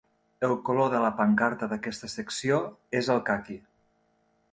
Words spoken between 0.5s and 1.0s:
color